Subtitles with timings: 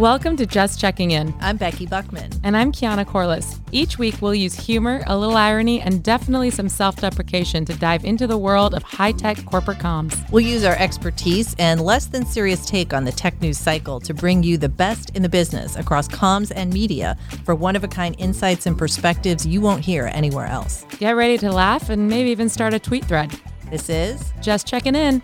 [0.00, 1.34] Welcome to Just Checking In.
[1.40, 2.30] I'm Becky Buckman.
[2.42, 3.60] And I'm Keyana Corliss.
[3.70, 8.06] Each week, we'll use humor, a little irony, and definitely some self deprecation to dive
[8.06, 10.16] into the world of high tech corporate comms.
[10.30, 14.14] We'll use our expertise and less than serious take on the tech news cycle to
[14.14, 17.88] bring you the best in the business across comms and media for one of a
[17.88, 20.86] kind insights and perspectives you won't hear anywhere else.
[20.98, 23.38] Get ready to laugh and maybe even start a tweet thread.
[23.70, 25.22] This is Just Checking In.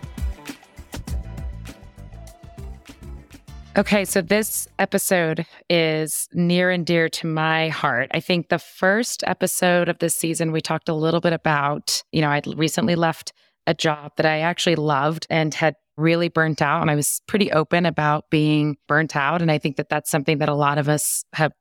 [3.77, 8.11] Okay, so this episode is near and dear to my heart.
[8.15, 12.23] I think the first episode of this season, we talked a little bit about, you
[12.23, 13.35] know, I'd recently left
[13.67, 16.81] a job that I actually loved and had really burnt out.
[16.81, 19.43] And I was pretty open about being burnt out.
[19.43, 21.53] And I think that that's something that a lot of us have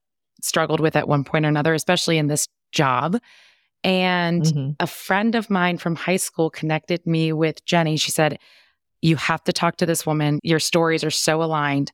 [0.42, 3.20] struggled with at one point or another, especially in this job.
[3.84, 4.72] And mm-hmm.
[4.80, 7.98] a friend of mine from high school connected me with Jennie.
[7.98, 8.40] She said,
[9.02, 10.40] You have to talk to this woman.
[10.44, 11.92] Your stories are so aligned.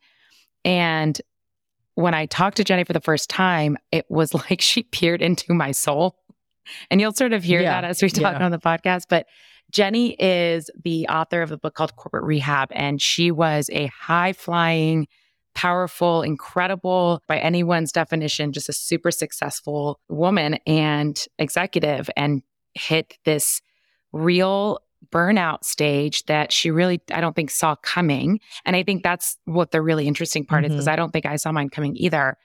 [0.64, 1.20] And
[1.96, 5.54] when I talked to Jennie for the first time, it was like she peered into
[5.54, 6.16] my soul.
[6.90, 8.46] And you'll sort of hear yeah, that as we talk yeah.
[8.46, 9.06] on the podcast.
[9.10, 9.26] But
[9.72, 14.34] Jennie is the author of a book called Corporate Rehab, and she was a high
[14.34, 15.08] flying,
[15.56, 23.62] powerful, incredible, by anyone's definition, just a super successful woman and executive, and hit this
[24.12, 24.80] real
[25.10, 28.40] burnout stage that she really, I don't think, saw coming.
[28.66, 30.72] And I think that's what the really interesting part mm-hmm.
[30.72, 32.38] is because I don't think I saw mine coming either.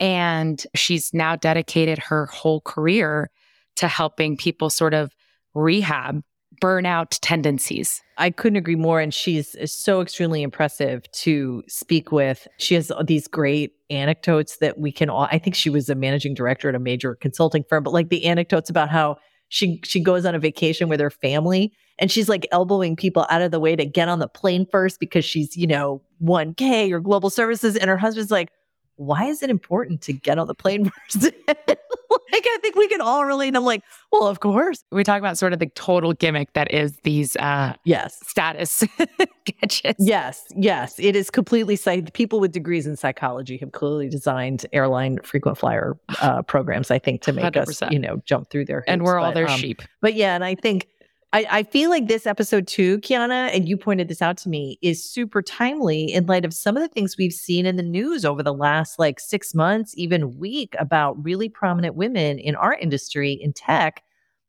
[0.00, 3.30] And she's now dedicated her whole career
[3.76, 5.14] to helping people sort of
[5.54, 6.22] rehab
[6.62, 8.00] burnout tendencies.
[8.16, 9.00] I couldn't agree more.
[9.00, 12.46] And she's so extremely impressive to speak with.
[12.58, 16.34] She has these great anecdotes that we can all, I think she was a managing
[16.34, 19.16] director at a major consulting firm, but like the anecdotes about how
[19.48, 23.42] she she goes on a vacation with her family and she's like elbowing people out
[23.42, 27.00] of the way to get on the plane first because she's, you know, 1K or
[27.00, 27.76] global services.
[27.76, 28.50] And her husband's like,
[28.96, 31.24] why is it important to get on the plane first?
[31.24, 33.48] like, I think we can all relate.
[33.48, 33.82] And I'm like,
[34.12, 34.84] well, of course.
[34.92, 38.84] We talk about sort of the total gimmick that is these uh yes status
[39.44, 39.98] gadgets.
[39.98, 40.98] Yes, yes.
[40.98, 45.96] It is completely psych- people with degrees in psychology have clearly designed airline frequent flyer
[46.20, 47.68] uh, programs, I think, to make 100%.
[47.68, 48.88] us, you know, jump through their hoops.
[48.88, 49.82] And we're all but, their um, sheep.
[50.00, 50.88] But yeah, and I think
[51.34, 54.78] I, I feel like this episode too, Keyana, and you pointed this out to me,
[54.82, 58.24] is super timely in light of some of the things we've seen in the news
[58.24, 63.32] over the last like six months, even week, about really prominent women in our industry
[63.32, 64.04] in tech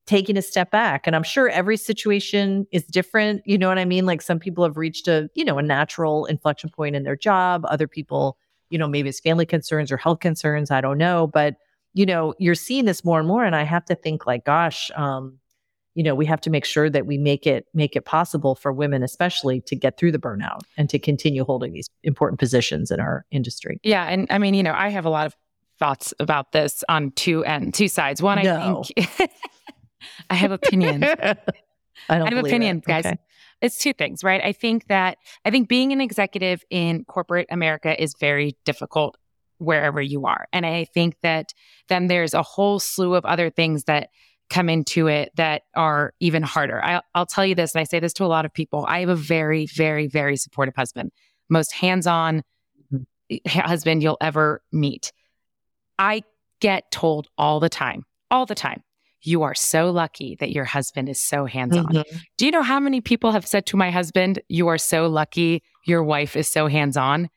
[0.06, 1.08] taking a step back.
[1.08, 3.42] And I'm sure every situation is different.
[3.48, 4.06] You know what I mean?
[4.06, 7.66] Like some people have reached a, you know, a natural inflection point in their job.
[7.68, 8.38] Other people,
[8.70, 10.70] you know, maybe it's family concerns or health concerns.
[10.70, 11.26] I don't know.
[11.26, 11.56] But,
[11.96, 13.44] you know, you're seeing this more and more.
[13.44, 15.40] And I have to think like, gosh, um,
[15.96, 18.72] you know we have to make sure that we make it make it possible for
[18.72, 23.00] women especially to get through the burnout and to continue holding these important positions in
[23.00, 25.36] our industry yeah and i mean you know i have a lot of
[25.80, 28.84] thoughts about this on two and two sides one no.
[28.98, 29.32] i think
[30.30, 31.04] i have opinions
[32.10, 32.88] i don't I have opinions it.
[32.88, 33.18] guys okay.
[33.62, 38.02] it's two things right i think that i think being an executive in corporate america
[38.02, 39.18] is very difficult
[39.58, 41.54] wherever you are and i think that
[41.88, 44.10] then there's a whole slew of other things that
[44.50, 46.84] come into it that are even harder.
[46.84, 49.00] I, will tell you this, and I say this to a lot of people I
[49.00, 51.12] have a very, very, very supportive husband,
[51.50, 52.44] most hands on
[52.94, 53.60] mm-hmm.
[53.60, 55.12] husband you'll ever meet.
[55.98, 56.24] I
[56.60, 58.84] get told all the time, all the time,
[59.22, 61.86] you are so lucky that your husband is so hands on.
[61.86, 62.18] Mm-hmm.
[62.38, 65.64] Do you know how many people have said to my husband, You are so lucky
[65.86, 67.30] your wife is so hands on?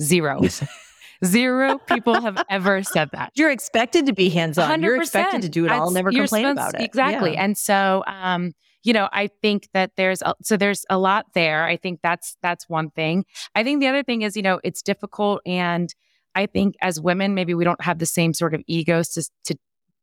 [0.00, 0.40] Zero.
[1.24, 3.32] Zero people have ever said that.
[3.34, 4.82] You're expected to be hands on.
[4.82, 6.82] You're expected to do it all, never complain about it.
[6.82, 7.32] Exactly.
[7.32, 7.44] Yeah.
[7.44, 11.64] And so, um, you know, I think that there's a, so there's a lot there.
[11.64, 13.24] I think that's that's one thing.
[13.54, 15.92] I think the other thing is, you know, it's difficult, and
[16.34, 19.58] I think as women, maybe we don't have the same sort of egos to to,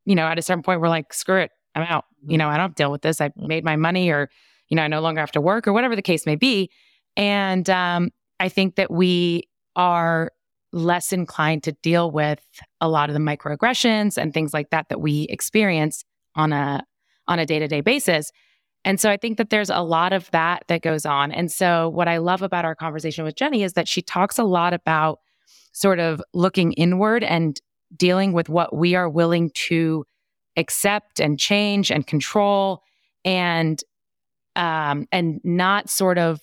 [0.05, 2.05] you know, at a certain point, we're like, screw it, I'm out.
[2.21, 2.39] You mm-hmm.
[2.39, 3.21] know, I don't deal with this.
[3.21, 3.47] I mm-hmm.
[3.47, 4.29] made my money, or
[4.67, 6.69] you know, I no longer have to work, or whatever the case may be.
[7.15, 8.09] And um,
[8.39, 10.31] I think that we are
[10.73, 12.41] less inclined to deal with
[12.81, 16.03] a lot of the microaggressions and things like that that we experience
[16.35, 16.83] on a
[17.27, 18.31] on a day-to-day basis.
[18.83, 21.31] And so I think that there's a lot of that that goes on.
[21.31, 24.43] And so what I love about our conversation with Jennie is that she talks a
[24.43, 25.19] lot about
[25.71, 27.61] sort of looking inward and
[27.95, 30.05] dealing with what we are willing to
[30.57, 32.81] accept and change and control
[33.23, 33.83] and
[34.55, 36.41] um and not sort of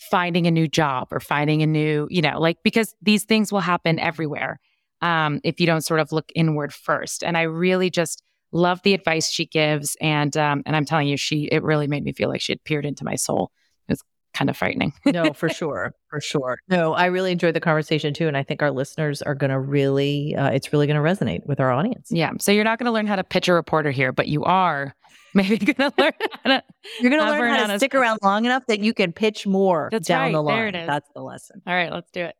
[0.00, 3.60] finding a new job or finding a new, you know, like because these things will
[3.60, 4.58] happen everywhere
[5.02, 7.22] um, if you don't sort of look inward first.
[7.22, 11.16] And I really just love the advice she gives, and um, and I'm telling you,
[11.16, 13.52] she it really made me feel like she had peered into my soul.
[13.88, 14.02] It was
[14.32, 14.92] kind of frightening.
[15.04, 15.92] no, for sure.
[16.08, 16.58] For sure.
[16.68, 18.28] No, I really enjoyed the conversation too.
[18.28, 21.46] And I think our listeners are going to really, uh, it's really going to resonate
[21.46, 22.08] with our audience.
[22.10, 22.30] Yeah.
[22.38, 24.94] So you're not going to learn how to pitch a reporter here, but you are
[25.34, 26.12] maybe to learn
[26.44, 26.62] to.
[27.00, 29.88] You're going to learn how to stick around long enough that you can pitch more
[29.92, 30.32] That's down right.
[30.32, 30.56] the line.
[30.56, 30.86] There it is.
[30.86, 31.62] That's the lesson.
[31.66, 32.36] All right, let's do it.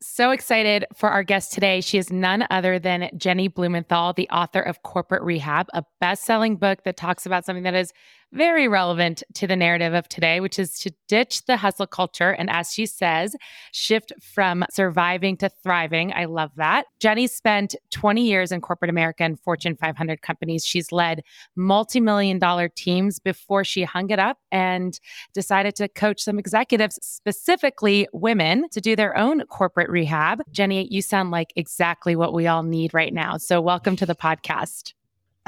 [0.00, 1.80] So excited for our guest today.
[1.80, 6.56] She is none other than Jennie Blumenthal, the author of Corporate Rehab, a best selling
[6.56, 7.92] book that talks about something that is
[8.32, 12.30] very relevant to the narrative of today, which is to ditch the hustle culture.
[12.30, 13.34] And as she says,
[13.72, 16.12] shift from surviving to thriving.
[16.12, 16.86] I love that.
[17.00, 20.64] Jennie spent 20 years in corporate America and Fortune 500 companies.
[20.64, 21.22] She's led
[21.56, 24.98] multi million dollar teams before she hung it up and
[25.32, 30.42] decided to coach some executives, specifically women, to do their own corporate rehab.
[30.50, 33.36] Jennie, you sound like exactly what we all need right now.
[33.36, 34.92] So, welcome to the podcast.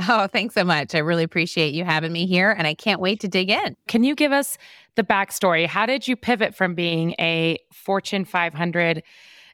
[0.08, 0.94] Oh, thanks so much.
[0.94, 3.76] I really appreciate you having me here, and I can't wait to dig in.
[3.86, 4.56] Can you give us
[4.96, 5.66] the backstory?
[5.66, 9.02] How did you pivot from being a Fortune 500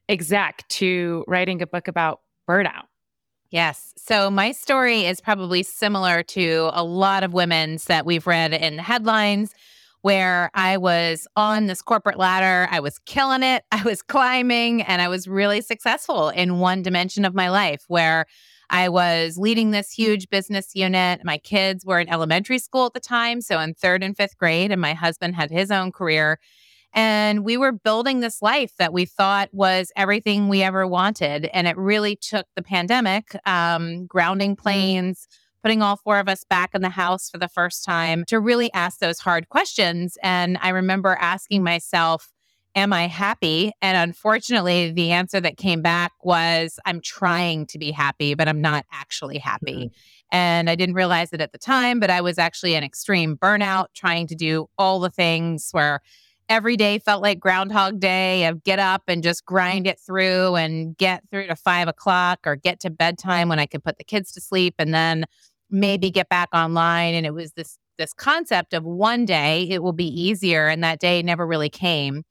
[0.09, 2.85] exec to writing a book about burnout?
[3.51, 3.93] Yes.
[3.97, 8.77] So, my story is probably similar to a lot of women's that we've read in
[8.77, 9.53] the headlines,
[10.03, 12.69] where I was on this corporate ladder.
[12.71, 17.25] I was killing it, I was climbing, and I was really successful in one dimension
[17.25, 18.27] of my life where
[18.71, 21.25] I was leading this huge business unit.
[21.25, 24.73] My kids were in elementary school at the time, so in third and fifth grade,
[24.73, 26.39] and my husband had his own career.
[26.93, 31.45] And we were building this life that we thought was everything we ever wanted.
[31.53, 35.29] And it really took the pandemic, um, grounding planes,
[35.63, 38.73] putting all four of us back in the house for the first time to really
[38.73, 40.17] ask those hard questions.
[40.23, 42.33] And I remember asking myself,
[42.77, 43.73] am I happy?
[43.81, 48.61] And unfortunately, the answer that came back was, I'm trying to be happy, but I'm
[48.61, 49.87] not actually happy.
[49.87, 50.37] Mm-hmm.
[50.37, 53.87] And I didn't realize it at the time, but I was actually in extreme burnout,
[53.95, 56.01] trying to do all the things where
[56.49, 60.97] every day felt like Groundhog Day of get up and just grind it through and
[60.97, 64.33] get through to five o'clock or get to bedtime when I could put the kids
[64.33, 65.25] to sleep and then
[65.71, 67.15] maybe get back online.
[67.15, 71.01] And it was this this concept of one day it will be easier and that
[71.01, 72.25] day never really came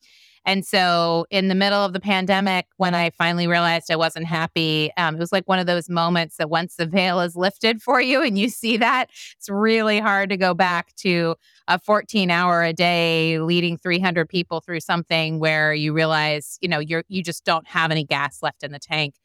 [0.46, 4.92] and so, in the middle of the pandemic, when I finally realized I wasn't happy,
[4.96, 8.00] um, it was like one of those moments that once the veil is lifted for
[8.00, 11.36] you and you see that, it's really hard to go back to
[11.68, 16.80] a 14 hour a day leading 300 people through something where you realize, you know,
[16.80, 19.16] you're, you just don't have any gas left in the tank.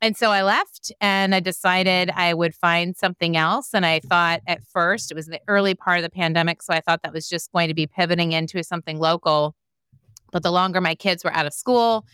[0.00, 3.70] And so I left and I decided I would find something else.
[3.72, 6.62] And I thought at first it was the early part of the pandemic.
[6.62, 9.54] So I thought that was just going to be pivoting into something local.
[10.32, 12.06] But the longer my kids were out of school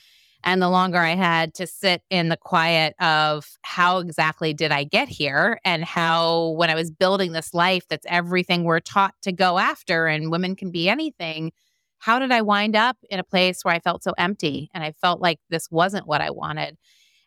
[0.44, 4.85] and the longer I had to sit in the quiet of how exactly did I
[4.85, 9.32] get here and how, when I was building this life that's everything we're taught to
[9.32, 11.53] go after and women can be anything,
[11.99, 14.91] how did I wind up in a place where I felt so empty and I
[14.91, 16.76] felt like this wasn't what I wanted?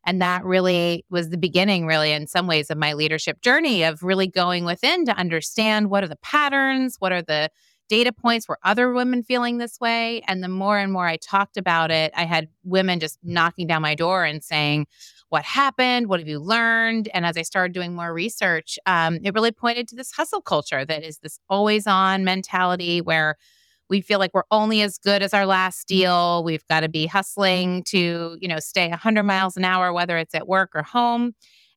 [0.05, 4.03] And that really was the beginning, really, in some ways, of my leadership journey of
[4.03, 7.49] really going within to understand what are the patterns, what are the
[7.89, 11.57] data points were other women feeling this way and the more and more i talked
[11.57, 14.87] about it i had women just knocking down my door and saying
[15.29, 16.07] what happened?
[16.07, 17.09] What have you learned?
[17.13, 20.85] And as i started doing more research um, it really pointed to this hustle culture
[20.85, 23.35] that is this always on mentality where
[23.89, 26.43] we feel like we're only as good as our last deal.
[26.43, 30.35] We've got to be hustling to you know stay 100 miles an hour whether it's
[30.35, 31.33] at work or home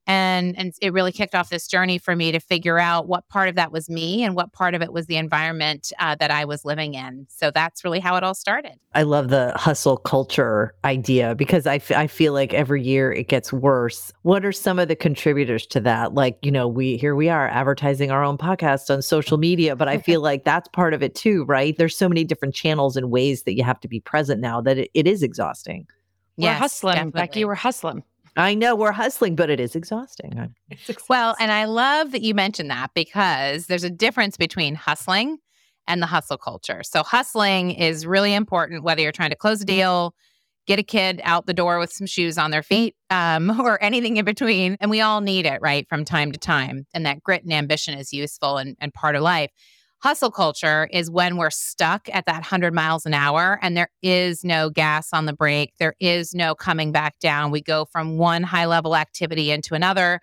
[0.09, 3.49] and and it really kicked off this journey for me to figure out what part
[3.49, 6.47] of that was me and what part of it was the environment uh, that I
[6.47, 7.27] was living in.
[7.29, 8.81] So that's really how it all started.
[8.95, 13.29] I love the hustle culture idea because I, f- I feel like every year it
[13.29, 14.11] gets worse.
[14.23, 16.15] What are some of the contributors to that?
[16.15, 19.89] Like, you know, we here we are advertising our own podcast on social media, but
[19.89, 21.77] I feel like that's part of it too, right?
[21.77, 24.79] There's so many different channels and ways that you have to be present now that
[24.79, 25.87] it, it is exhausting.
[26.39, 27.21] We're hustling, definitely.
[27.21, 27.45] Becky.
[27.45, 28.05] We're hustling.
[28.37, 30.55] I know we're hustling, but it is exhausting.
[30.87, 35.39] It's well, and I love that you mentioned that because there's a difference between hustling
[35.87, 36.83] and the hustle culture.
[36.83, 40.15] So, hustling is really important, whether you're trying to close a deal,
[40.67, 44.19] get a kid out the door with some shoes on their feet, um, or anything
[44.19, 44.77] in between.
[44.81, 46.87] And we all need it, right, from time to time.
[46.95, 49.51] And that grit and ambition is useful and, and part of life.
[50.01, 54.45] Hustle culture is when we're stuck at that 100 miles an hour and there is
[54.45, 55.73] no gas on the brake.
[55.81, 57.51] There is no coming back down.
[57.51, 60.21] We go from one high level activity into another.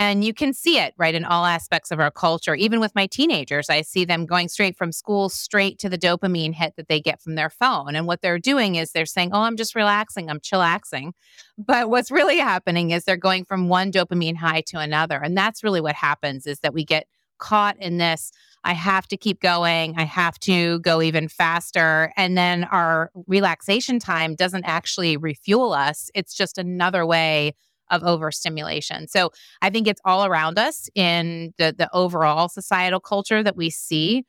[0.00, 2.54] And you can see it, right, in all aspects of our culture.
[2.54, 6.54] Even with my teenagers, I see them going straight from school straight to the dopamine
[6.54, 7.96] hit that they get from their phone.
[7.96, 11.12] And what they're doing is they're saying, Oh, I'm just relaxing, I'm chillaxing.
[11.58, 15.16] But what's really happening is they're going from one dopamine high to another.
[15.18, 17.08] And that's really what happens is that we get
[17.38, 18.32] caught in this
[18.64, 19.94] I have to keep going.
[19.96, 22.12] I have to go even faster.
[22.16, 26.10] And then our relaxation time doesn't actually refuel us.
[26.14, 27.54] It's just another way
[27.90, 29.08] of overstimulation.
[29.08, 29.30] So
[29.62, 34.24] I think it's all around us in the the overall societal culture that we see.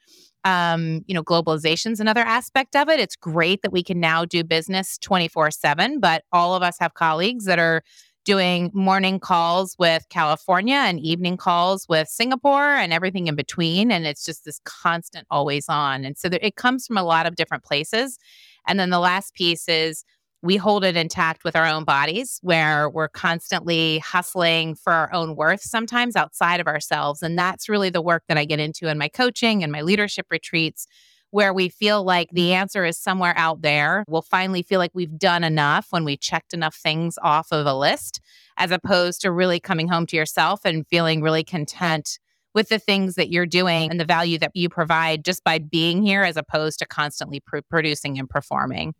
[0.46, 3.02] Um, you know, globalization is another aspect of it.
[3.02, 7.44] It's great that we can now do business 24/7, but all of us have colleagues
[7.44, 7.84] that are
[8.30, 14.06] doing morning calls with California and evening calls with Singapore and everything in between and
[14.06, 16.06] it's just this constant always on.
[16.06, 18.20] And so there, it comes from a lot of different places.
[18.68, 20.04] And then the last piece is
[20.44, 25.36] we hold it intact with our own bodies where we're constantly hustling for our own
[25.36, 29.00] worth sometimes outside of ourselves and that's really the work that I get into in
[29.00, 30.86] my coaching and my leadership retreats
[31.32, 34.04] where we feel like the answer is somewhere out there.
[34.08, 37.74] We'll finally feel like we've done enough when we checked enough things off of a
[37.74, 38.20] list
[38.58, 42.20] as opposed to really coming home to yourself and feeling really content
[42.56, 46.02] with the things that you're doing and the value that you provide just by being
[46.02, 48.96] here as opposed to constantly pr- producing and performing.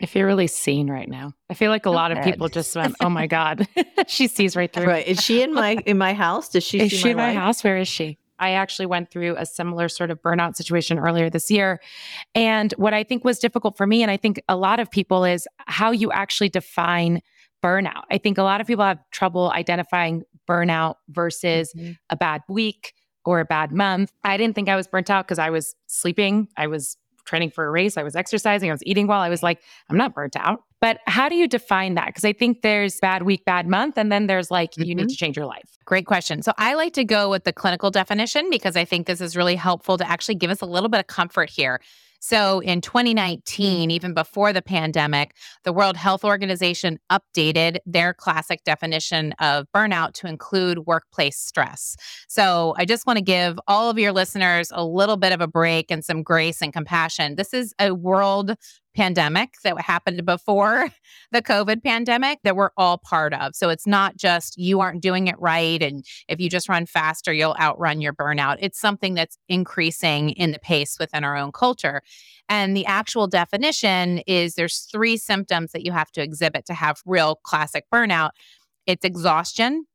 [0.00, 1.34] I feel really seen right now.
[1.50, 2.26] I feel like a Go lot ahead.
[2.26, 3.68] of people just went, "Oh my god,
[4.08, 5.06] she sees right through." Right?
[5.06, 6.48] Is she in my in my house?
[6.48, 6.80] Does she?
[6.80, 7.62] Is she my in my house?
[7.62, 8.18] Where is she?
[8.42, 11.80] I actually went through a similar sort of burnout situation earlier this year,
[12.34, 15.24] and what I think was difficult for me, and I think a lot of people,
[15.24, 17.22] is how you actually define
[17.62, 18.02] burnout.
[18.10, 21.92] I think a lot of people have trouble identifying burnout versus mm-hmm.
[22.10, 22.94] a bad week
[23.24, 24.12] or a bad month.
[24.24, 26.48] I didn't think I was burnt out because I was sleeping.
[26.56, 29.20] I was training for a race, I was exercising, I was eating well.
[29.20, 30.64] I was like, I'm not burnt out.
[30.80, 32.06] But how do you define that?
[32.06, 34.82] Because I think there's bad week, bad month, and then there's like, mm-hmm.
[34.82, 35.08] you need mm-hmm.
[35.08, 35.78] to change your life.
[35.84, 36.42] Great question.
[36.42, 39.56] So I like to go with the clinical definition because I think this is really
[39.56, 41.80] helpful to actually give us a little bit of comfort here.
[42.24, 43.92] So in 2019, mm.
[43.92, 50.28] even before the pandemic, the World Health Organization updated their classic definition of burnout to
[50.28, 51.96] include workplace stress.
[52.28, 55.48] So I just want to give all of your listeners a little bit of a
[55.48, 57.34] break and some grace and compassion.
[57.34, 58.54] This is a world
[58.94, 60.90] pandemic that happened before
[61.32, 63.54] the COVID pandemic that we're all part of.
[63.54, 65.82] So it's not just you aren't doing it right.
[65.82, 68.56] And if you just run faster, you'll outrun your burnout.
[68.60, 72.02] It's something that's increasing in the pace within our own culture.
[72.48, 77.00] And the actual definition is there's three symptoms that you have to exhibit to have
[77.06, 78.30] real classic burnout
[78.86, 79.86] it's exhaustion,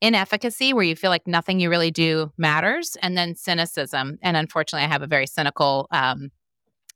[0.00, 4.18] inefficacy, where you feel like nothing you really do matters, and then cynicism.
[4.22, 6.30] And unfortunately, I have a very cynical um,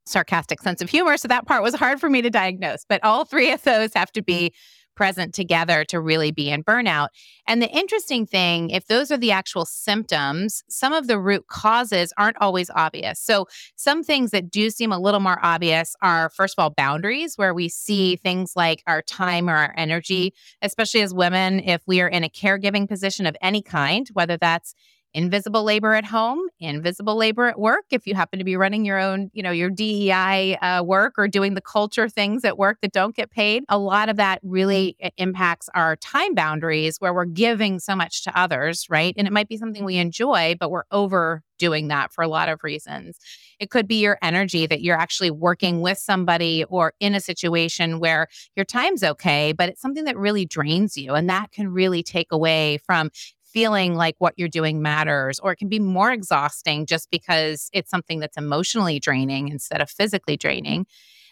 [0.09, 1.17] sarcastic sense of humor.
[1.17, 2.85] So that part was hard for me to diagnose.
[2.89, 4.95] But all three of those have to be mm-hmm.
[4.97, 7.09] present together to really be in burnout.
[7.47, 12.13] And the interesting thing, if those are the actual symptoms, some of the root causes
[12.19, 13.21] aren't always obvious.
[13.21, 13.47] So,
[13.77, 17.55] some things that do seem a little more obvious are, first of all, boundaries, where
[17.55, 22.09] we see things like our time or our energy, especially as women, if we are
[22.09, 24.75] in a caregiving position of any kind, whether that's
[25.15, 27.85] invisible labor at home, invisible labor at work.
[27.91, 31.29] If you happen to be running your own, you know, your DEI uh, work or
[31.29, 34.97] doing the culture things at work that don't get paid, a lot of that really
[35.17, 39.15] impacts our time boundaries where we're giving so much to others, right?
[39.17, 42.63] And it might be something we enjoy, but we're overdoing that for a lot of
[42.63, 43.19] reasons.
[43.59, 47.99] It could be your energy that you're actually working with somebody or in a situation
[47.99, 51.15] where your time's okay, but it's something that really drains you.
[51.15, 53.11] And that can really take away from
[53.59, 57.91] feeling like what you're doing matters, or it can be more exhausting just because it's
[57.91, 60.87] something that's emotionally draining instead of physically draining.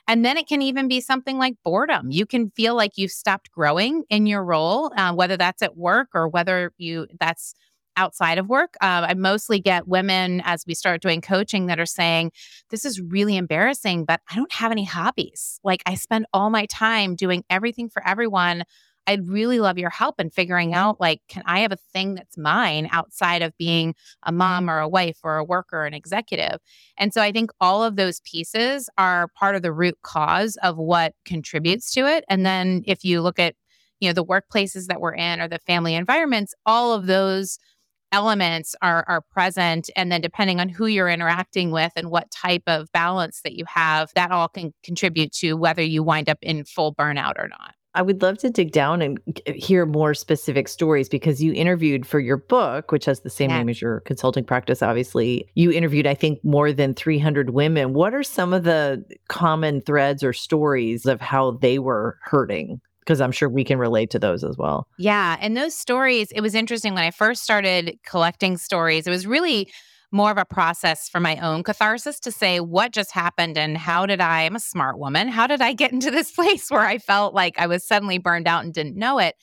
[0.09, 2.11] And then it can even be something like boredom.
[2.11, 6.09] You can feel like you've stopped growing in your role, uh, whether that's at work
[6.15, 7.55] or whether you that's
[7.97, 8.75] outside of work.
[8.81, 12.33] Uh, I mostly get women as we start doing coaching that are saying,
[12.71, 15.61] This is really embarrassing, but I don't have any hobbies.
[15.63, 18.65] Like I spend all my time doing everything for everyone.
[19.07, 22.37] I'd really love your help in figuring out like, can I have a thing that's
[22.37, 23.95] mine outside of being
[24.25, 24.39] a mm-hmm.
[24.39, 26.59] mom or a wife or a worker, an executive?
[26.99, 30.77] And so I think all of those pieces are part of the root cause of
[30.77, 32.25] what contributes to it.
[32.29, 33.55] And then if you look at,
[34.01, 37.59] you know, the workplaces that we're in or the family environments, all of those
[38.13, 42.63] elements are are present and then depending on who you're interacting with and what type
[42.67, 46.65] of balance that you have that all can contribute to whether you wind up in
[46.65, 50.69] full burnout or not I would love to dig down and uh, hear more specific
[50.69, 53.59] stories because you interviewed for your book, which has the same yeah.
[53.59, 55.49] name as your consulting practice, obviously.
[55.55, 57.95] You interviewed, I think, more than 300 women.
[57.95, 62.81] What are some of the common threads or stories of how they were hurting?
[63.01, 64.89] because I'm sure we can relate to those as well.
[64.99, 65.37] Yeah.
[65.41, 69.71] And those stories, it was interesting when I first started collecting stories, it was really
[70.13, 74.07] more of a process for my own catharsis to say what just happened and how
[74.07, 76.99] did I, I'm a smart woman, how did I get into this place where I
[76.99, 79.35] felt like I was suddenly burned out and didn't know it?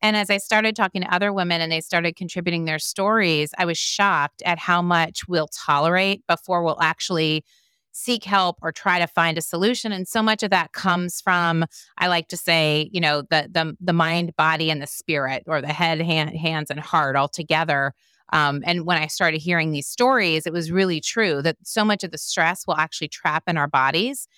[0.00, 3.64] And as I started talking to other women and they started contributing their stories, I
[3.64, 7.44] was shocked at how much we'll tolerate before we'll actually
[7.92, 11.64] seek help or try to find a solution and so much of that comes from
[11.96, 15.60] i like to say you know the the, the mind body and the spirit or
[15.60, 17.92] the head hand, hands and heart all together
[18.32, 22.04] um, and when I started hearing these stories, it was really true that so much
[22.04, 24.28] of the stress will actually trap in our bodies.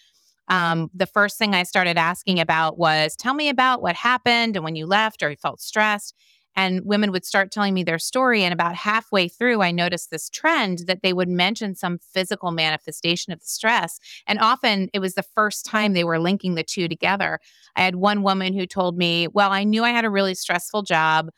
[0.49, 4.64] Um, the first thing I started asking about was, tell me about what happened and
[4.64, 6.14] when you left or you felt stressed.
[6.56, 8.42] And women would start telling me their story.
[8.42, 13.32] And about halfway through, I noticed this trend that they would mention some physical manifestation
[13.32, 14.00] of the stress.
[14.26, 17.38] And often it was the first time they were linking the two together.
[17.76, 20.82] I had one woman who told me, Well, I knew I had a really stressful
[20.82, 21.30] job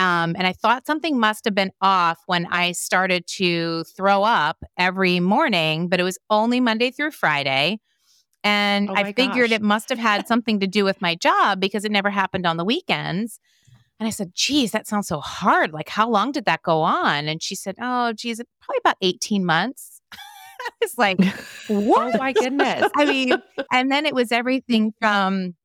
[0.00, 4.56] um, and I thought something must have been off when I started to throw up
[4.78, 7.80] every morning, but it was only Monday through Friday.
[8.42, 9.56] And oh I figured gosh.
[9.56, 12.56] it must have had something to do with my job because it never happened on
[12.56, 13.38] the weekends.
[13.98, 15.74] And I said, geez, that sounds so hard.
[15.74, 17.28] Like, how long did that go on?
[17.28, 20.00] And she said, oh, geez, probably about 18 months.
[20.12, 21.22] I was like,
[21.68, 22.14] what?
[22.14, 22.90] oh my goodness.
[22.96, 23.34] I mean,
[23.70, 25.56] and then it was everything from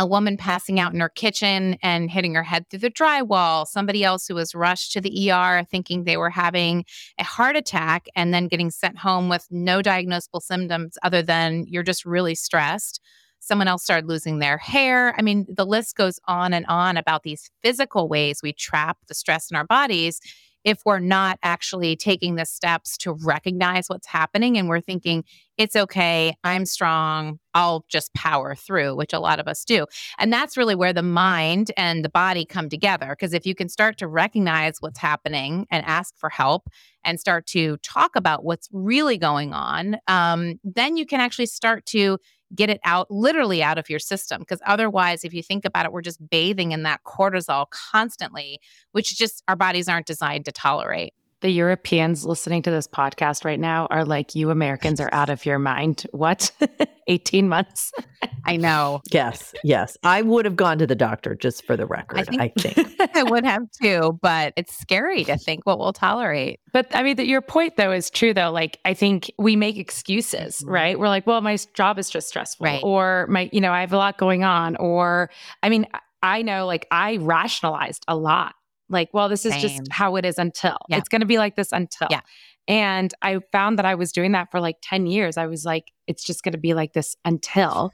[0.00, 4.02] a woman passing out in her kitchen and hitting her head through the drywall, somebody
[4.02, 6.86] else who was rushed to the ER thinking they were having
[7.18, 11.82] a heart attack and then getting sent home with no diagnosable symptoms other than you're
[11.82, 12.98] just really stressed.
[13.40, 15.14] Someone else started losing their hair.
[15.18, 19.14] I mean, the list goes on and on about these physical ways we trap the
[19.14, 20.18] stress in our bodies
[20.64, 25.24] if we're not actually taking the steps to recognize what's happening and we're thinking,
[25.56, 29.86] it's okay, I'm strong, I'll just power through, which a lot of us do.
[30.18, 33.08] And that's really where the mind and the body come together.
[33.10, 36.68] Because if you can start to recognize what's happening and ask for help
[37.04, 41.86] and start to talk about what's really going on, um, then you can actually start
[41.86, 42.18] to
[42.54, 45.92] get it out literally out of your system because otherwise if you think about it
[45.92, 48.58] we're just bathing in that cortisol constantly
[48.92, 53.58] which just our bodies aren't designed to tolerate the Europeans listening to this podcast right
[53.58, 56.06] now are like, you Americans are out of your mind.
[56.12, 56.50] What?
[57.08, 57.92] 18 months?
[58.46, 59.00] I know.
[59.10, 59.96] Yes, yes.
[60.02, 62.40] I would have gone to the doctor just for the record, I think.
[62.40, 63.00] I, think.
[63.16, 66.60] I would have too, but it's scary to think what we'll tolerate.
[66.72, 68.50] But I mean, the, your point though is true though.
[68.50, 70.70] Like, I think we make excuses, mm-hmm.
[70.70, 70.98] right?
[70.98, 72.82] We're like, well, my job is just stressful, right.
[72.84, 75.30] or my, you know, I have a lot going on, or
[75.62, 75.86] I mean,
[76.22, 78.54] I know like I rationalized a lot
[78.90, 79.62] like, well, this is Same.
[79.62, 80.98] just how it is until yeah.
[80.98, 82.08] it's going to be like this until.
[82.10, 82.20] Yeah.
[82.68, 85.36] And I found that I was doing that for like 10 years.
[85.36, 87.92] I was like, it's just going to be like this until.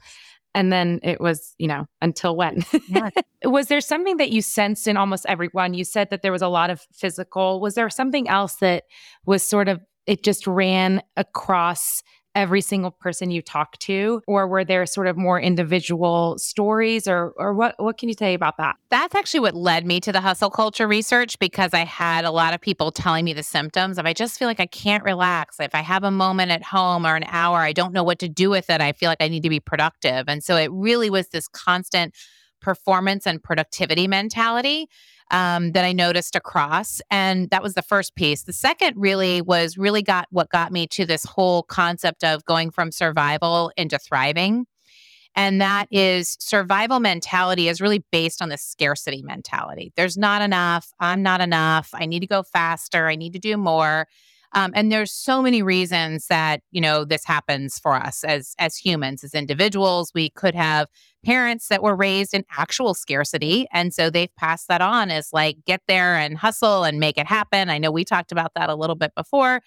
[0.53, 2.65] And then it was, you know, until when?
[2.87, 3.09] Yeah.
[3.45, 5.73] was there something that you sensed in almost everyone?
[5.73, 7.61] You said that there was a lot of physical.
[7.61, 8.85] Was there something else that
[9.25, 12.01] was sort of, it just ran across
[12.37, 14.21] every single person you talk to?
[14.27, 18.35] Or were there sort of more individual stories or or what what can you say
[18.35, 18.75] about that?
[18.91, 22.53] That's actually what led me to the hustle culture research because i had a lot
[22.53, 25.59] of people telling me the symptoms of i just feel like i can't relax.
[25.59, 28.29] If i have a moment at home or an hour i don't know what to
[28.29, 28.79] do with it.
[28.81, 30.25] I feel like i need to be productive.
[30.27, 32.13] And so it really was this constant
[32.61, 34.89] performance and productivity mentality
[35.31, 37.01] um, that I noticed across.
[37.11, 38.43] And that was the first piece.
[38.43, 42.71] The second really was really got what got me to this whole concept of going
[42.71, 44.65] from survival into thriving.
[45.35, 49.93] And that is survival mentality is really based on the scarcity mentality.
[49.95, 50.91] There's not enough.
[50.99, 51.89] I'm not enough.
[51.93, 53.07] I need to go faster.
[53.07, 54.07] I need to do more.
[54.53, 58.75] Um, and there's so many reasons that you know this happens for us as as
[58.77, 60.11] humans as individuals.
[60.13, 60.87] We could have
[61.25, 65.57] parents that were raised in actual scarcity and so they've passed that on as like
[65.65, 67.69] get there and hustle and make it happen.
[67.69, 69.61] I know we talked about that a little bit before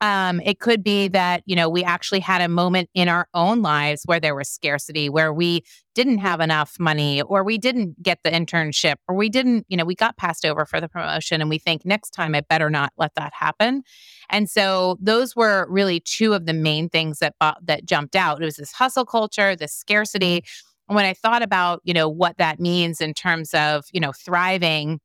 [0.00, 3.60] um, it could be that, you know, we actually had a moment in our own
[3.60, 5.62] lives where there was scarcity, where we
[5.94, 9.84] didn't have enough money, or we didn't get the internship, or we didn't, you know,
[9.84, 12.92] we got passed over for the promotion and we think next time I better not
[12.96, 13.82] let that happen.
[14.30, 18.40] And so those were really two of the main things that, that jumped out.
[18.40, 20.44] It was this hustle culture, this scarcity.
[20.88, 24.12] And when I thought about, you know, what that means in terms of, you know,
[24.12, 25.00] thriving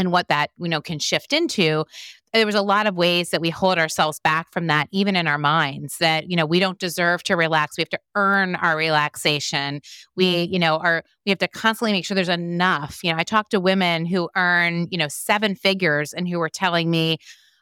[0.00, 1.84] and what that you know can shift into
[2.32, 5.26] there was a lot of ways that we hold ourselves back from that even in
[5.26, 7.76] our minds that you know we don't deserve to relax.
[7.76, 9.80] We have to earn our relaxation.
[10.16, 10.52] We mm-hmm.
[10.52, 13.00] you know are we have to constantly make sure there's enough.
[13.02, 16.48] You know i talk to women who earn you know seven figures and who are
[16.48, 17.18] telling me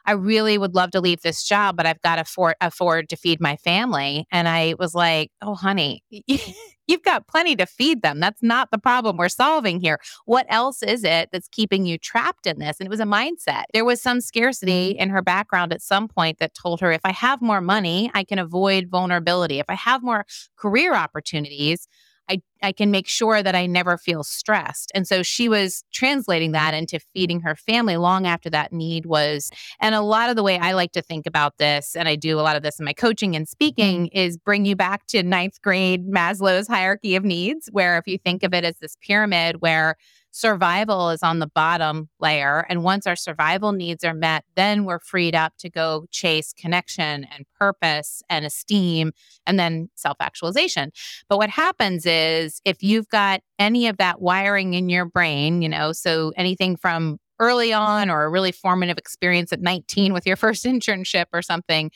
[0.09, 3.17] I really would love to leave this job, but I've got to afford, afford to
[3.17, 4.27] feed my family.
[4.33, 8.19] And I was like, oh, honey, you've got plenty to feed them.
[8.19, 10.01] That's not the problem we're solving here.
[10.25, 12.81] What else is it that's keeping you trapped in this?
[12.81, 13.65] And it was a mindset.
[13.75, 15.03] There was some scarcity mm-hmm.
[15.03, 18.25] in her background at some point that told her if I have more money, I
[18.25, 19.59] can avoid vulnerability.
[19.59, 20.25] If I have more
[20.57, 21.87] career opportunities,
[22.29, 24.93] I, I can make sure that I never feel stressed.
[24.95, 29.51] And so she was translating that into feeding her family long after that need was.
[29.81, 32.39] And a lot of the way I like to think about this, and I do
[32.39, 34.19] a lot of this in my coaching and speaking, mm-hmm.
[34.19, 38.43] is bring you back to ninth grade Maslow's hierarchy of needs, where if you think
[38.43, 39.97] of it as this pyramid where
[40.31, 42.67] survival is on the bottom layer.
[42.69, 47.27] And once our survival needs are met, then we're freed up to go chase connection
[47.35, 49.13] and purpose and esteem
[49.47, 50.93] and then self actualization.
[51.29, 55.69] But what happens is if you've got any of that wiring in your brain, you
[55.69, 60.37] know, so anything from early on or a really formative experience at 19 with your
[60.37, 61.91] first internship or something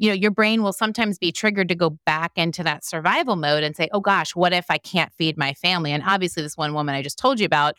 [0.00, 3.62] you know, your brain will sometimes be triggered to go back into that survival mode
[3.62, 5.92] and say, oh gosh, what if I can't feed my family?
[5.92, 7.76] And obviously, this one woman I just told you about,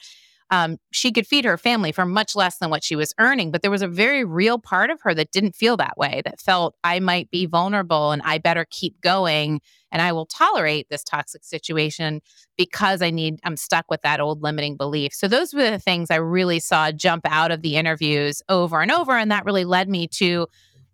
[0.51, 3.49] um, she could feed her family for much less than what she was earning.
[3.49, 6.39] But there was a very real part of her that didn't feel that way, that
[6.39, 11.03] felt I might be vulnerable and I better keep going and I will tolerate this
[11.03, 12.21] toxic situation
[12.55, 15.13] because I need, I'm stuck with that old limiting belief.
[15.13, 18.91] So those were the things I really saw jump out of the interviews over and
[18.91, 19.17] over.
[19.17, 20.47] And that really led me to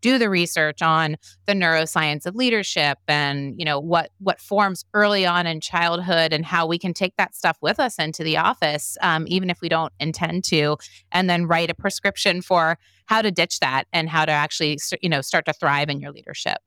[0.08, 1.17] do the research on
[1.48, 6.46] the neuroscience of leadership and you know what what forms early on in childhood and
[6.46, 9.67] how we can take that stuff with us into the office um, even if we
[9.67, 10.78] don't intend to
[11.12, 15.10] and then write a prescription for how to ditch that and how to actually you
[15.10, 16.60] know start to thrive in your leadership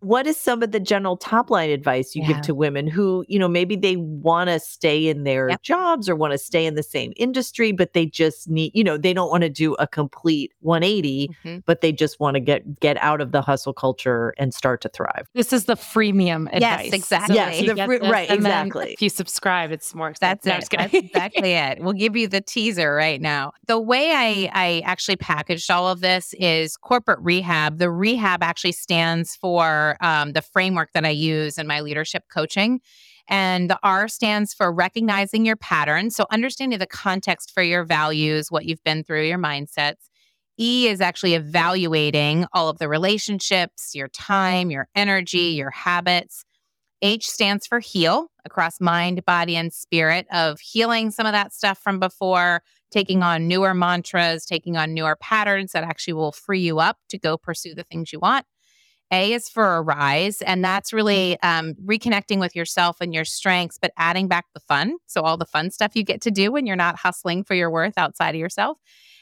[0.00, 2.28] what is some of the general top line advice you yeah.
[2.28, 5.62] give to women who, you know, maybe they want to stay in their yep.
[5.62, 8.96] jobs or want to stay in the same industry, but they just need, you know,
[8.96, 11.58] they don't want to do a complete 180, mm-hmm.
[11.66, 14.88] but they just want to get get out of the hustle culture and start to
[14.88, 15.28] thrive.
[15.34, 16.60] This is the freemium advice.
[16.60, 17.36] Yes, exactly.
[17.36, 18.92] So yes, the fr- right, exactly.
[18.92, 20.42] If you subscribe, it's more expensive.
[20.44, 20.92] That's no, it.
[20.92, 21.80] That's exactly it.
[21.80, 23.52] We'll give you the teaser right now.
[23.66, 27.78] The way I I actually packaged all of this is corporate rehab.
[27.78, 32.80] The rehab actually stands for um, the framework that I use in my leadership coaching.
[33.28, 36.16] And the R stands for recognizing your patterns.
[36.16, 40.08] So, understanding the context for your values, what you've been through, your mindsets.
[40.58, 46.44] E is actually evaluating all of the relationships, your time, your energy, your habits.
[47.02, 51.78] H stands for heal across mind, body, and spirit, of healing some of that stuff
[51.78, 56.78] from before, taking on newer mantras, taking on newer patterns that actually will free you
[56.78, 58.44] up to go pursue the things you want.
[59.12, 63.92] A is for arise, and that's really um, reconnecting with yourself and your strengths, but
[63.96, 64.96] adding back the fun.
[65.06, 67.70] So, all the fun stuff you get to do when you're not hustling for your
[67.70, 68.78] worth outside of yourself.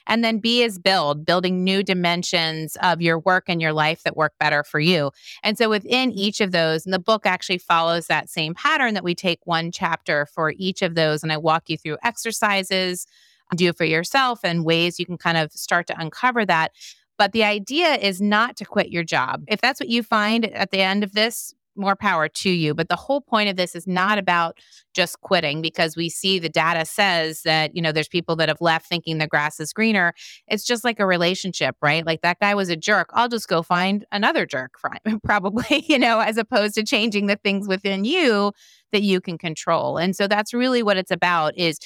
[0.09, 4.17] And then B is build, building new dimensions of your work and your life that
[4.17, 5.11] work better for you.
[5.43, 9.05] And so within each of those, and the book actually follows that same pattern that
[9.05, 11.23] we take one chapter for each of those.
[11.23, 13.07] And I walk you through exercises,
[13.55, 16.73] do for yourself and ways you can kind of start to uncover that.
[17.19, 19.43] But the idea is not to quit your job.
[19.49, 22.75] If that's what you find at the end of this, more power to you.
[22.75, 24.59] But the whole point of this is not about
[24.95, 28.61] just quitting because we see the data says that, you know, there's people that have
[28.61, 30.13] left thinking the grass is greener.
[30.49, 32.05] It's just like a relationship, right?
[32.05, 33.11] Like that guy was a jerk.
[33.13, 34.73] I'll just go find another jerk,
[35.25, 38.53] probably, you know, as opposed to changing the things within you
[38.93, 39.99] that you can control.
[39.99, 41.79] And so that's really what it's about is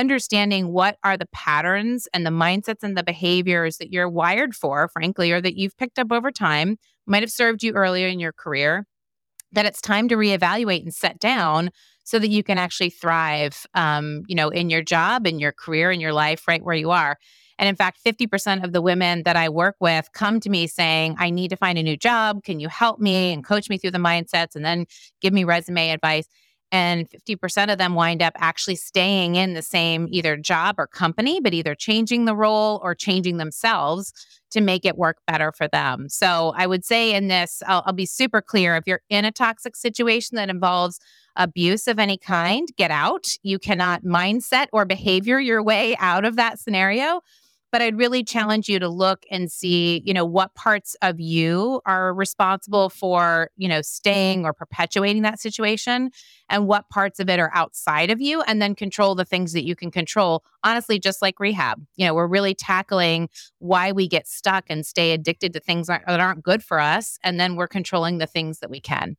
[0.00, 4.88] understanding what are the patterns and the mindsets and the behaviors that you're wired for,
[4.88, 8.32] frankly, or that you've picked up over time, might have served you earlier in your
[8.32, 8.86] career,
[9.52, 11.70] that it's time to reevaluate and set down
[12.04, 15.90] so that you can actually thrive, um, you know, in your job, in your career,
[15.90, 17.16] in your life, right where you are.
[17.58, 21.16] And in fact, 50% of the women that I work with come to me saying,
[21.18, 22.44] I need to find a new job.
[22.44, 24.86] Can you help me and coach me through the mindsets and then
[25.20, 26.28] give me resume advice?
[26.72, 31.40] And 50% of them wind up actually staying in the same either job or company
[31.40, 34.12] but either changing the role or changing themselves
[34.50, 36.08] to make it work better for them.
[36.08, 39.32] So i would say in this I'll, I'll be super clear if you're in a
[39.32, 40.98] toxic situation that involves
[41.36, 43.26] abuse of any kind get out.
[43.42, 47.20] You cannot mindset or behavior your way out of that scenario
[47.76, 51.82] but I'd really challenge you to look and see, you know, what parts of you
[51.84, 56.10] are responsible for, you know, staying or perpetuating that situation
[56.48, 59.66] and what parts of it are outside of you and then control the things that
[59.66, 60.42] you can control.
[60.64, 61.84] Honestly, just like rehab.
[61.96, 66.02] You know, we're really tackling why we get stuck and stay addicted to things that
[66.08, 69.18] aren't good for us and then we're controlling the things that we can.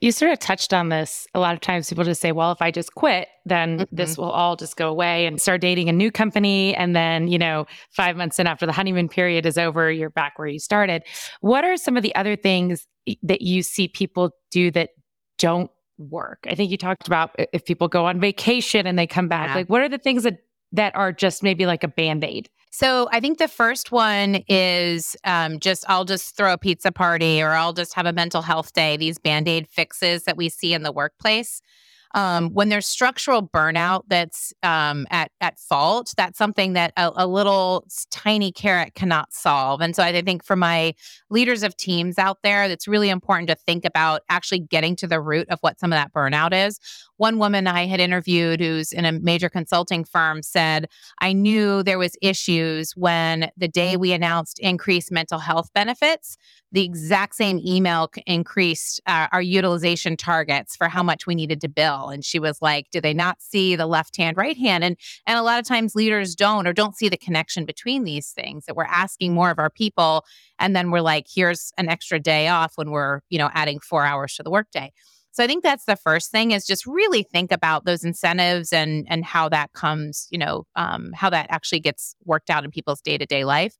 [0.00, 1.26] You sort of touched on this.
[1.34, 3.88] A lot of times people just say, well, if I just quit, then Mhm.
[3.92, 6.74] this will all just go away and start dating a new company.
[6.74, 10.38] And then, you know, five months in after the honeymoon period is over, you're back
[10.38, 11.02] where you started.
[11.40, 12.86] What are some of the other things
[13.22, 14.90] that you see people do that
[15.38, 16.40] don't work?
[16.46, 19.48] I think you talked about if people go on vacation and they come back.
[19.48, 19.54] Yeah.
[19.54, 20.40] Like, what are the things that,
[20.72, 22.50] that are just maybe like a band aid?
[22.78, 27.40] So I think the first one is um, just I'll just throw a pizza party
[27.40, 28.98] or I'll just have a mental health day.
[28.98, 31.62] These band aid fixes that we see in the workplace.
[32.16, 37.26] Um, when there's structural burnout that's um, at at fault, that's something that a, a
[37.26, 39.82] little tiny carrot cannot solve.
[39.82, 40.94] And so I think for my
[41.28, 45.20] leaders of teams out there, it's really important to think about actually getting to the
[45.20, 46.80] root of what some of that burnout is.
[47.18, 50.88] One woman I had interviewed who's in a major consulting firm said,
[51.20, 56.36] I knew there was issues when the day we announced increased mental health benefits,
[56.72, 61.68] the exact same email increased uh, our utilization targets for how much we needed to
[61.68, 62.05] bill.
[62.10, 65.38] And she was like, "Do they not see the left hand, right hand?" And and
[65.38, 68.66] a lot of times leaders don't or don't see the connection between these things.
[68.66, 70.24] That we're asking more of our people,
[70.58, 74.04] and then we're like, "Here's an extra day off when we're you know adding four
[74.04, 74.92] hours to the workday."
[75.32, 79.06] So I think that's the first thing is just really think about those incentives and
[79.10, 83.02] and how that comes, you know, um, how that actually gets worked out in people's
[83.02, 83.76] day to day life.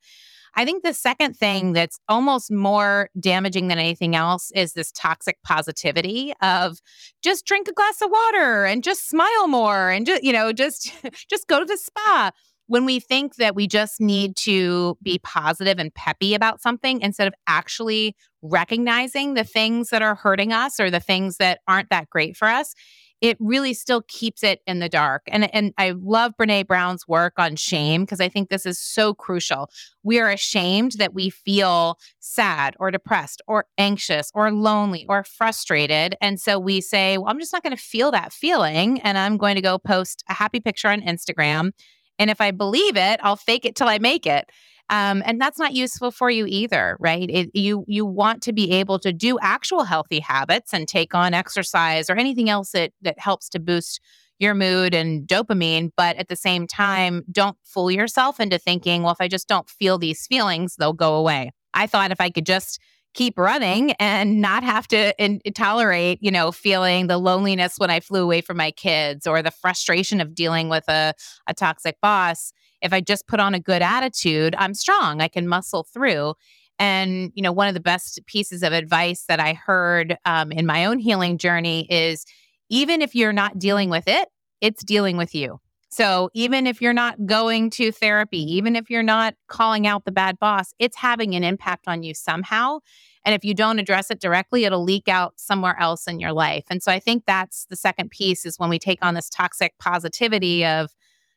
[0.56, 5.36] I think the second thing that's almost more damaging than anything else is this toxic
[5.44, 6.78] positivity of
[7.22, 10.90] just drink a glass of water and just smile more and just you know just
[11.30, 12.30] just go to the spa.
[12.68, 17.28] When we think that we just need to be positive and peppy about something instead
[17.28, 22.10] of actually recognizing the things that are hurting us or the things that aren't that
[22.10, 22.74] great for us
[23.20, 27.34] it really still keeps it in the dark and and I love Brené Brown's work
[27.38, 29.70] on shame because I think this is so crucial
[30.02, 36.16] we are ashamed that we feel sad or depressed or anxious or lonely or frustrated
[36.20, 39.36] and so we say well I'm just not going to feel that feeling and I'm
[39.36, 41.72] going to go post a happy picture on Instagram
[42.18, 44.50] and if I believe it, I'll fake it till I make it.
[44.88, 47.28] Um, and that's not useful for you either, right?
[47.28, 51.34] It, you you want to be able to do actual healthy habits and take on
[51.34, 54.00] exercise or anything else that that helps to boost
[54.38, 55.90] your mood and dopamine.
[55.96, 59.68] But at the same time, don't fool yourself into thinking, well, if I just don't
[59.68, 61.52] feel these feelings, they'll go away.
[61.74, 62.78] I thought if I could just
[63.14, 67.98] keep running and not have to in, tolerate, you know, feeling the loneliness when I
[67.98, 71.14] flew away from my kids or the frustration of dealing with a,
[71.46, 72.52] a toxic boss.
[72.82, 75.20] If I just put on a good attitude, I'm strong.
[75.20, 76.34] I can muscle through.
[76.78, 80.66] And, you know, one of the best pieces of advice that I heard um, in
[80.66, 82.26] my own healing journey is
[82.68, 84.28] even if you're not dealing with it,
[84.60, 85.60] it's dealing with you.
[85.88, 90.12] So even if you're not going to therapy, even if you're not calling out the
[90.12, 92.80] bad boss, it's having an impact on you somehow.
[93.24, 96.64] And if you don't address it directly, it'll leak out somewhere else in your life.
[96.68, 99.78] And so I think that's the second piece is when we take on this toxic
[99.78, 100.90] positivity of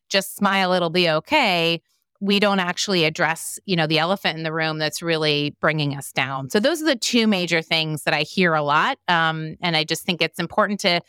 [0.09, 1.81] just smile, it'll be okay.
[2.21, 6.11] We don't actually address, you know, the elephant in the room that's really bringing us
[6.11, 6.49] down.
[6.49, 9.83] So those are the two major things that I hear a lot, um, and I
[9.85, 11.01] just think it's important to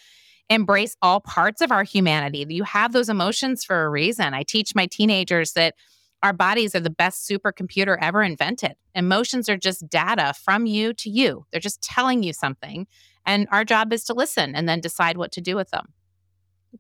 [0.49, 2.45] embrace all parts of our humanity.
[2.49, 4.35] You have those emotions for a reason.
[4.35, 5.75] I teach my teenagers that
[6.23, 8.75] our bodies are the best supercomputer ever invented.
[8.95, 11.47] Emotions are just data from you to you.
[11.51, 12.87] They're just telling you something.
[13.25, 15.95] And our job is to listen and then decide what to do with them.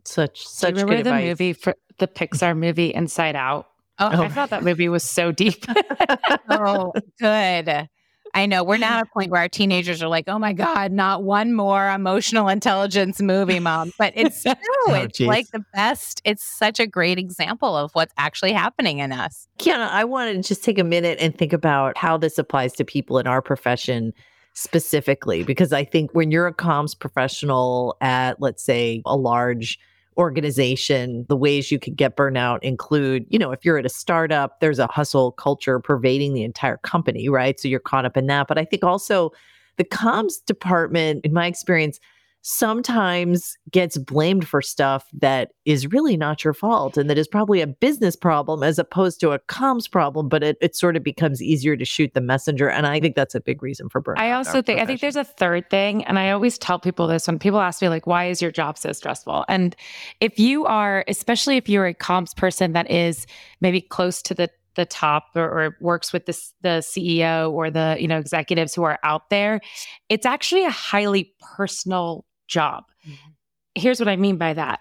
[0.05, 1.29] Such such Do such you remember good the advice.
[1.29, 3.66] movie for the Pixar movie Inside Out?
[3.98, 5.64] Oh, I thought that movie was so deep.
[6.50, 7.88] oh good.
[8.33, 10.92] I know we're now at a point where our teenagers are like, "Oh my god,
[10.92, 14.55] not one more emotional intelligence movie, mom." But it's true.
[14.87, 15.26] Oh, it's geez.
[15.26, 16.22] like the best.
[16.24, 19.48] It's such a great example of what's actually happening in us.
[19.59, 22.85] Keyana, I wanted to just take a minute and think about how this applies to
[22.85, 24.12] people in our profession
[24.52, 29.78] specifically, because I think when you're a comms professional at, let's say, a large
[30.16, 34.60] organization, the ways you could get burnout include, you know, if you're at a startup,
[34.60, 37.58] there's a hustle culture pervading the entire company, right?
[37.58, 38.48] So you're caught up in that.
[38.48, 39.30] But I think also
[39.76, 42.00] the comms department, in my experience,
[42.42, 47.61] sometimes gets blamed for stuff that is really not your fault and that is probably
[47.61, 51.42] a business problem as opposed to a comms problem, but it, it sort of becomes
[51.42, 52.70] easier to shoot the messenger.
[52.70, 54.18] And I think that's a big reason for burnout.
[54.18, 57.26] I also think I think there's a third thing, and I always tell people this
[57.26, 59.76] when people ask me like, "Why is your job so stressful?" And
[60.20, 63.26] if you are, especially if you're a comms person that is
[63.61, 67.96] maybe close to the the top or, or works with this the CEO or the
[67.98, 69.61] you know executives who are out there,
[70.09, 72.84] it's actually a highly personal job.
[73.06, 73.30] Mm-hmm.
[73.74, 74.80] Here's what I mean by that.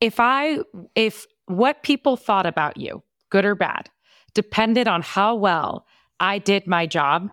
[0.00, 0.58] If I
[0.94, 3.88] if what people thought about you, good or bad,
[4.34, 5.86] depended on how well
[6.18, 7.30] I did my job,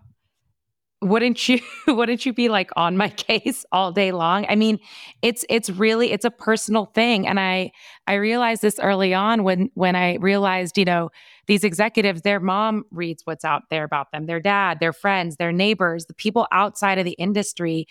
[1.01, 4.79] wouldn't you wouldn't you be like on my case all day long i mean
[5.21, 7.71] it's it's really it's a personal thing and i
[8.07, 11.09] i realized this early on when when i realized you know
[11.47, 15.51] these executives their mom reads what's out there about them their dad their friends their
[15.51, 17.85] neighbors the people outside of the industry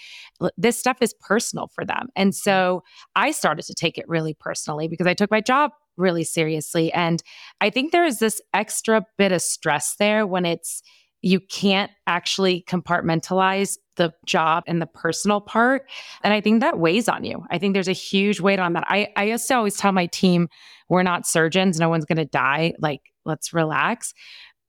[0.56, 3.22] this stuff is personal for them and so mm-hmm.
[3.22, 7.22] i started to take it really personally because i took my job really seriously and
[7.60, 10.82] i think there is this extra bit of stress there when it's
[11.22, 15.90] you can't actually compartmentalize the job and the personal part.
[16.22, 17.44] And I think that weighs on you.
[17.50, 18.84] I think there's a huge weight on that.
[18.86, 20.48] I, I used to always tell my team,
[20.88, 21.80] we're not surgeons.
[21.80, 22.74] No one's going to die.
[22.78, 24.14] Like, let's relax.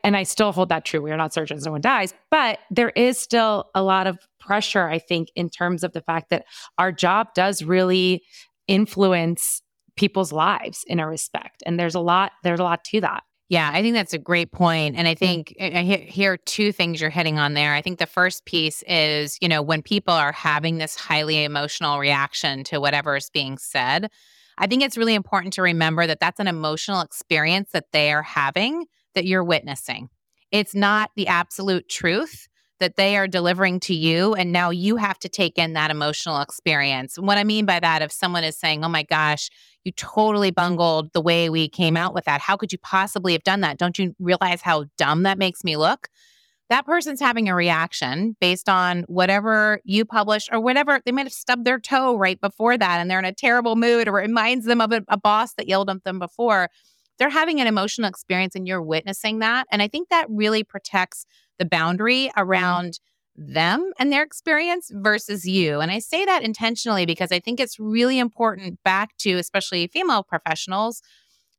[0.04, 1.02] And I still hold that true.
[1.02, 1.66] We are not surgeons.
[1.66, 2.14] No one dies.
[2.30, 6.30] But there is still a lot of pressure, I think, in terms of the fact
[6.30, 6.46] that
[6.78, 8.24] our job does really
[8.68, 9.62] influence
[9.96, 11.64] people's lives in a respect.
[11.66, 13.24] And there's a lot, there's a lot to that.
[13.50, 14.98] Yeah, I think that's a great point.
[14.98, 17.74] And I think I hear two things you're hitting on there.
[17.74, 21.98] I think the first piece is, you know, when people are having this highly emotional
[21.98, 24.12] reaction to whatever is being said,
[24.58, 28.24] I think it's really important to remember that that's an emotional experience that they are
[28.24, 30.10] having that you're witnessing.
[30.52, 32.48] It's not the absolute truth
[32.80, 34.34] that they are delivering to you.
[34.36, 37.18] And now you have to take in that emotional experience.
[37.18, 39.50] what I mean by that, if someone is saying, oh my gosh,
[39.84, 42.42] you totally bungled the way we came out with that.
[42.42, 43.78] How could you possibly have done that?
[43.78, 46.10] Don't you realize how dumb that makes me look?
[46.70, 51.00] That person's having a reaction based on whatever you published or whatever.
[51.06, 54.08] They might have stubbed their toe right before that and they're in a terrible mood
[54.08, 56.70] or it reminds them of a, a boss that yelled at them before.
[57.20, 59.66] They're having an emotional experience and you're witnessing that.
[59.72, 61.26] And I think that really protects
[61.58, 63.00] the boundary around
[63.38, 65.80] them and their experience versus you.
[65.80, 70.24] And I say that intentionally because I think it's really important back to especially female
[70.24, 71.02] professionals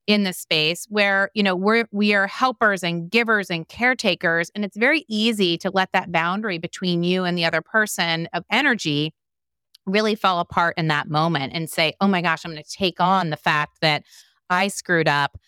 [0.09, 4.65] in the space where, you know, we're we are helpers and givers and caretakers and
[4.65, 9.13] it's very easy to let that boundary between you and the other person of energy
[9.85, 13.01] really fall apart in that moment and say, "Oh my gosh, I'm going to take
[13.01, 14.03] on the fact that
[14.51, 15.39] I screwed up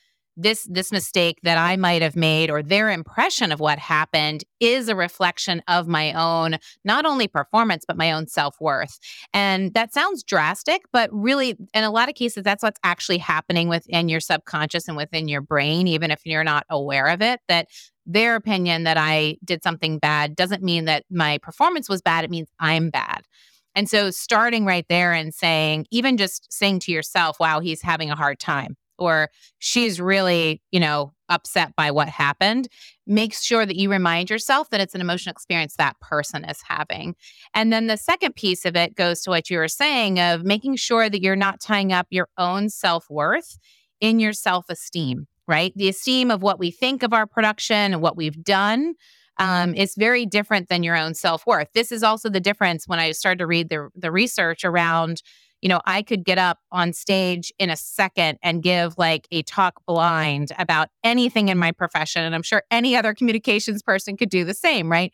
[0.42, 4.88] this this mistake that I might have made or their impression of what happened is
[4.88, 8.98] a reflection of my own not only performance but my own self-worth.
[9.32, 13.68] And that sounds drastic, but really in a lot of cases that's what's actually happening
[13.68, 17.68] within your subconscious and within your brain even if you're not aware of it that
[18.06, 22.30] their opinion that I did something bad doesn't mean that my performance was bad, it
[22.30, 23.22] means I'm bad.
[23.74, 28.10] And so starting right there and saying even just saying to yourself, wow, he's having
[28.10, 32.68] a hard time or she's really, you know, upset by what happened,
[33.06, 37.14] make sure that you remind yourself that it's an emotional experience that person is having.
[37.54, 40.76] And then the second piece of it goes to what you were saying of making
[40.76, 43.58] sure that you're not tying up your own self worth
[44.00, 45.72] in your self esteem, right?
[45.76, 48.94] The esteem of what we think of our production and what we've done.
[49.38, 51.68] Um, is very different than your own self worth.
[51.72, 55.22] This is also the difference when I started to read the the research around
[55.62, 59.42] you know, I could get up on stage in a second and give like a
[59.42, 62.24] talk blind about anything in my profession.
[62.24, 65.12] And I'm sure any other communications person could do the same, right?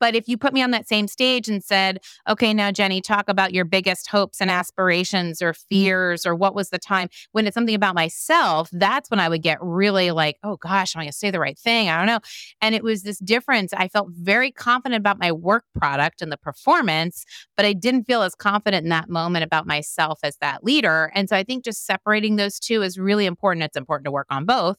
[0.00, 3.28] But if you put me on that same stage and said, okay, now, Jennie, talk
[3.28, 5.74] about your biggest hopes and aspirations or mm-hmm.
[5.74, 9.42] fears or what was the time when it's something about myself, that's when I would
[9.42, 11.88] get really like, oh gosh, am I going to say the right thing?
[11.88, 12.20] I don't know.
[12.60, 13.72] And it was this difference.
[13.72, 17.24] I felt very confident about my work product and the performance,
[17.56, 21.10] but I didn't feel as confident in that moment about myself as that leader.
[21.14, 23.64] And so I think just separating those two is really important.
[23.64, 24.76] It's important to work on both.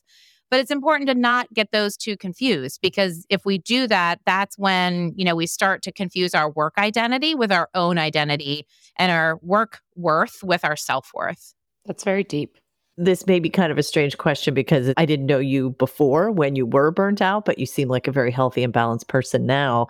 [0.50, 4.58] But it's important to not get those two confused because if we do that, that's
[4.58, 8.66] when, you know, we start to confuse our work identity with our own identity
[8.98, 11.54] and our work worth with our self-worth.
[11.86, 12.58] That's very deep.
[12.96, 16.56] This may be kind of a strange question because I didn't know you before when
[16.56, 19.88] you were burnt out, but you seem like a very healthy and balanced person now.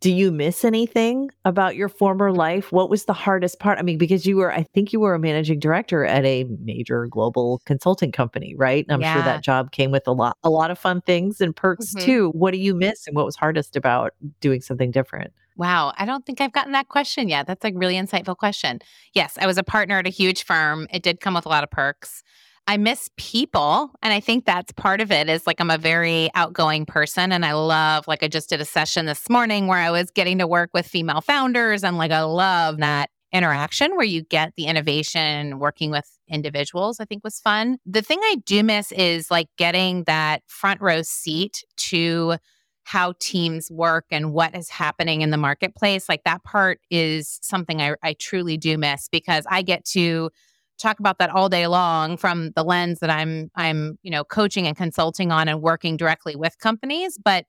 [0.00, 2.70] Do you miss anything about your former life?
[2.70, 3.78] What was the hardest part?
[3.78, 7.06] I mean, because you were, I think you were a managing director at a major
[7.06, 8.84] global consulting company, right?
[8.86, 9.14] And I'm yeah.
[9.14, 12.06] sure that job came with a lot, a lot of fun things and perks mm-hmm.
[12.06, 12.30] too.
[12.30, 15.32] What do you miss and what was hardest about doing something different?
[15.56, 17.48] Wow, I don't think I've gotten that question yet.
[17.48, 18.78] That's a really insightful question.
[19.14, 20.86] Yes, I was a partner at a huge firm.
[20.92, 22.22] It did come with a lot of perks.
[22.68, 23.90] I miss people.
[24.02, 27.42] And I think that's part of it is like I'm a very outgoing person and
[27.42, 30.46] I love, like, I just did a session this morning where I was getting to
[30.46, 31.82] work with female founders.
[31.82, 37.06] And like, I love that interaction where you get the innovation working with individuals, I
[37.06, 37.78] think was fun.
[37.86, 42.36] The thing I do miss is like getting that front row seat to
[42.84, 46.06] how teams work and what is happening in the marketplace.
[46.06, 50.30] Like that part is something I, I truly do miss because I get to
[50.78, 54.66] talk about that all day long from the lens that I'm I'm, you know, coaching
[54.66, 57.44] and consulting on and working directly with companies, but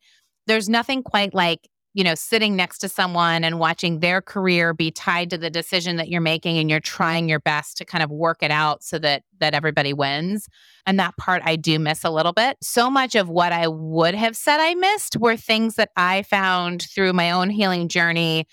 [0.47, 4.91] there's nothing quite like you know, sitting next to someone and watching their career be
[4.91, 8.11] tied to the decision that you're making and you're trying your best to kind of
[8.11, 10.47] work it out so that that everybody wins.
[10.85, 12.57] And that part I do miss a little bit.
[12.61, 16.83] So much of what I would have said I missed were things that I found
[16.83, 18.47] through my own healing journey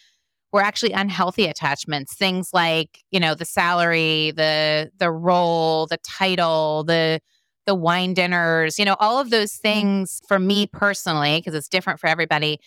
[0.57, 6.82] were actually unhealthy attachments things like you know the salary the the role the title
[6.84, 7.20] the
[7.66, 9.68] the wine dinners you know all of those mm-hmm.
[9.68, 12.59] things for me personally because it's different for everybody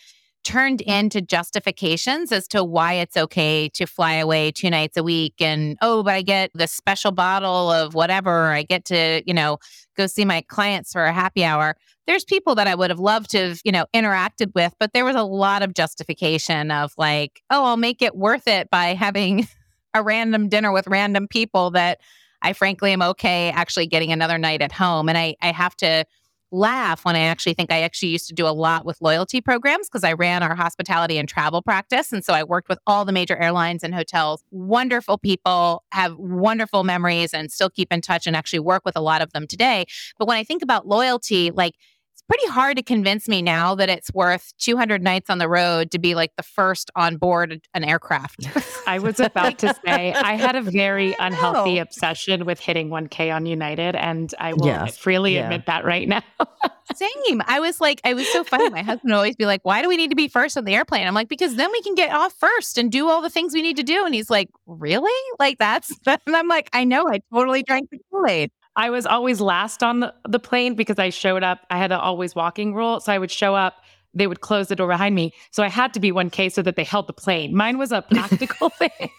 [0.43, 0.99] turned mm.
[0.99, 5.77] into justifications as to why it's okay to fly away two nights a week and
[5.81, 9.57] oh but i get the special bottle of whatever i get to you know
[9.99, 11.75] go see my clients for a happy hour.
[12.07, 15.05] There's people that i would have loved to have you know interacted with but there
[15.05, 19.47] was a lot of justification of like oh i'll make it worth it by having
[19.93, 21.99] a random dinner with random people that
[22.41, 26.03] i frankly am okay actually getting another night at home and i i have to
[26.52, 29.88] laugh when I actually think I actually used to do a lot with loyalty programs
[29.88, 32.12] because I ran our hospitality and travel practice.
[32.12, 34.43] And so I worked with all the major airlines and hotels.
[34.52, 39.02] Wonderful people, have wonderful memories, and still keep in touch and actually work with a
[39.02, 39.86] lot of them today.
[40.18, 41.76] But when I think about loyalty, like
[42.30, 45.97] pretty hard to convince me now that it's worth 200 nights on the road to
[45.97, 48.47] be like the first on board an aircraft.
[48.88, 53.47] I was about to say I had a very unhealthy obsession with hitting 1K on
[53.47, 54.95] United, and I will yes.
[54.97, 55.45] freely yeah.
[55.45, 56.21] admit that right now.
[56.95, 57.41] Same.
[57.47, 58.69] I was like, I was so funny.
[58.69, 60.73] My husband would always be like, "Why do we need to be first on the
[60.73, 63.53] airplane?" I'm like, "Because then we can get off first and do all the things
[63.53, 65.11] we need to do." And he's like, "Really?
[65.39, 67.07] Like that's?" And I'm like, "I know.
[67.07, 70.97] I totally drank the Kool Aid." I was always last on the, the plane because
[70.99, 71.59] I showed up.
[71.69, 73.01] I had an always walking rule.
[73.01, 75.34] So I would show up, they would close the door behind me.
[75.51, 77.53] So I had to be 1K so that they held the plane.
[77.53, 79.09] Mine was a practical thing.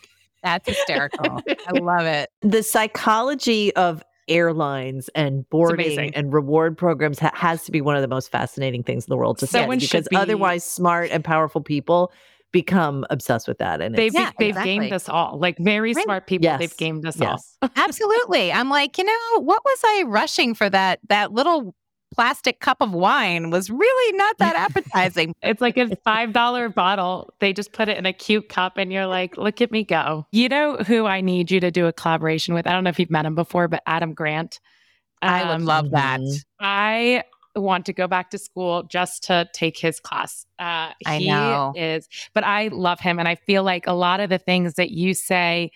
[0.42, 1.42] That's hysterical.
[1.46, 2.30] I love it.
[2.40, 8.00] The psychology of airlines and boarding and reward programs ha- has to be one of
[8.00, 10.16] the most fascinating things in the world to Someone study because be...
[10.16, 12.12] otherwise smart and powerful people
[12.53, 13.80] become obsessed with that.
[13.80, 14.78] And they've yeah, they've exactly.
[14.78, 15.38] gamed us all.
[15.38, 16.05] Like very right.
[16.05, 16.59] smart people, yes.
[16.59, 17.57] they've gamed us yes.
[17.62, 17.70] all.
[17.76, 18.53] Absolutely.
[18.53, 21.74] I'm like, you know, what was I rushing for that that little
[22.12, 25.34] plastic cup of wine was really not that appetizing.
[25.42, 27.32] it's like a five dollar bottle.
[27.38, 30.26] They just put it in a cute cup, and you're like, look at me go.
[30.32, 32.66] You know who I need you to do a collaboration with?
[32.66, 34.61] I don't know if you've met him before, but Adam Grant.
[35.22, 36.20] Um, I would love that.
[36.20, 36.36] Mm-hmm.
[36.61, 37.24] I
[37.61, 40.46] want to go back to school just to take his class.
[40.58, 41.72] Uh, I know.
[41.76, 43.18] is, but I love him.
[43.18, 45.70] And I feel like a lot of the things that you say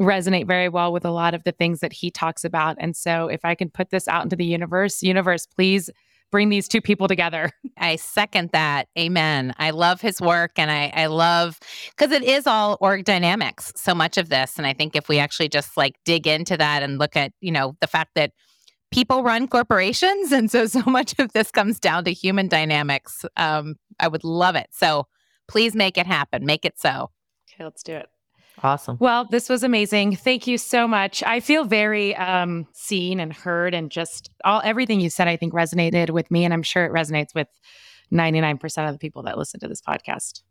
[0.00, 2.76] resonate very well with a lot of the things that he talks about.
[2.78, 5.90] And so if I can put this out into the universe, universe, please
[6.30, 7.50] bring these two people together.
[7.78, 8.88] I second that.
[8.98, 9.54] Amen.
[9.58, 11.58] I love his work and I, I love
[11.90, 14.58] because it is all org dynamics, so much of this.
[14.58, 17.52] And I think if we actually just like dig into that and look at, you
[17.52, 18.32] know, the fact that
[18.90, 20.32] people run corporations.
[20.32, 23.24] And so, so much of this comes down to human dynamics.
[23.36, 24.68] Um, I would love it.
[24.72, 25.06] So
[25.48, 26.44] please make it happen.
[26.44, 27.10] Make it so.
[27.52, 28.06] Okay, let's do it.
[28.62, 28.96] Awesome.
[29.00, 30.16] Well, this was amazing.
[30.16, 31.22] Thank you so much.
[31.22, 35.28] I feel very um, seen and heard, and just all everything you said.
[35.28, 37.48] I think resonated with me, and I'm sure it resonates with
[38.12, 40.42] 99% of the people that listen to this podcast.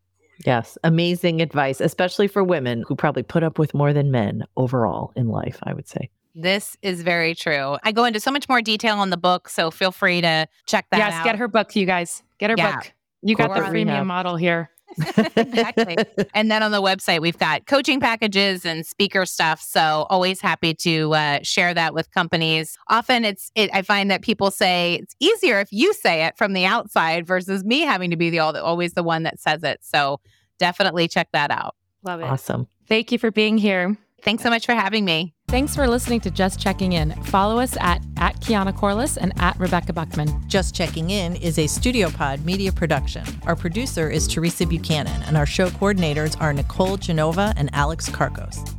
[0.45, 5.11] Yes, amazing advice, especially for women who probably put up with more than men overall
[5.15, 5.57] in life.
[5.63, 6.09] I would say.
[6.35, 7.77] This is very true.
[7.83, 10.85] I go into so much more detail on the book, so feel free to check
[10.91, 11.23] that yes, out.
[11.23, 12.23] get her book, you guys.
[12.37, 12.75] Get her yeah.
[12.75, 12.93] book.
[13.21, 14.69] You got the premium model here.
[15.35, 15.97] exactly.
[16.33, 19.61] And then on the website, we've got coaching packages and speaker stuff.
[19.61, 22.77] So always happy to uh, share that with companies.
[22.89, 26.53] Often it's, it, I find that people say it's easier if you say it from
[26.53, 29.79] the outside versus me having to be the always the one that says it.
[29.81, 30.19] So
[30.59, 31.75] definitely check that out.
[32.03, 32.25] Love it.
[32.25, 32.67] Awesome.
[32.87, 33.97] Thank you for being here.
[34.21, 35.33] Thanks so much for having me.
[35.47, 37.11] Thanks for listening to Just Checking In.
[37.25, 40.27] Follow us at, at Keyana Corliss and at Rebecca Buckman.
[40.47, 43.23] Just Checking In is a Studio Pod media production.
[43.45, 48.75] Our producer is Teresa Buchanan, and our show coordinators are Nicole Genova and Alex Karkos.